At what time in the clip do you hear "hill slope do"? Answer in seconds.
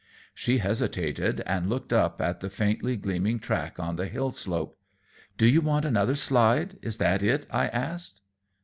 4.07-5.45